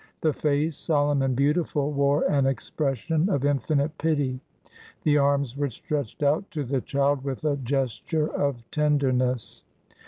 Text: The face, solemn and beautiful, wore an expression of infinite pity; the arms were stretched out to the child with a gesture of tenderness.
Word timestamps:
The 0.21 0.33
face, 0.33 0.75
solemn 0.75 1.21
and 1.21 1.35
beautiful, 1.35 1.91
wore 1.91 2.23
an 2.23 2.47
expression 2.47 3.29
of 3.29 3.45
infinite 3.45 3.95
pity; 3.99 4.39
the 5.03 5.19
arms 5.19 5.55
were 5.55 5.69
stretched 5.69 6.23
out 6.23 6.49
to 6.49 6.63
the 6.63 6.81
child 6.81 7.23
with 7.23 7.43
a 7.45 7.57
gesture 7.57 8.27
of 8.27 8.63
tenderness. 8.71 9.61